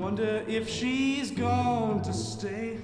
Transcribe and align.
Wonder 0.00 0.42
if 0.48 0.66
she's 0.66 1.30
going 1.30 2.00
to 2.00 2.12
stay. 2.14 2.78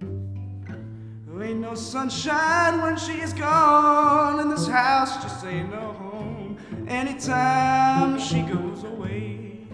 There 0.00 1.42
ain't 1.42 1.60
no 1.60 1.74
sunshine 1.74 2.80
when 2.80 2.96
she's 2.96 3.34
gone, 3.34 4.40
and 4.40 4.50
this 4.50 4.66
house 4.66 5.22
just 5.22 5.44
ain't 5.44 5.68
no 5.70 5.92
home. 5.92 6.56
Anytime 6.88 8.18
she 8.18 8.40
goes 8.40 8.84
away. 8.84 9.66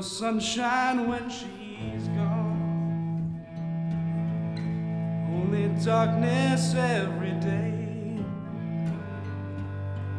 No 0.00 0.06
sunshine 0.06 1.06
when 1.06 1.28
she's 1.28 2.08
gone. 2.16 3.38
Only 5.30 5.68
darkness 5.84 6.74
every 6.74 7.32
day. 7.32 8.16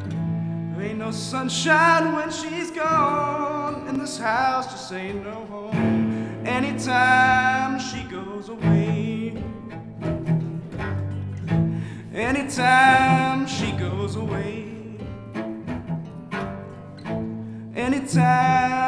There 0.06 0.86
ain't 0.86 0.98
no 1.00 1.10
sunshine 1.10 2.12
when 2.14 2.30
she's 2.30 2.70
gone. 2.70 3.88
And 3.88 4.00
this 4.00 4.18
house 4.18 4.70
just 4.70 4.92
ain't 4.92 5.24
no 5.24 5.46
home. 5.46 6.46
Anytime 6.46 7.80
she 7.80 8.04
goes 8.04 8.50
away. 8.50 9.42
Anytime 12.14 13.48
she 13.48 13.72
goes 13.72 14.14
away. 14.14 14.68
Anytime 17.74 18.81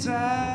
Anytime. 0.00 0.49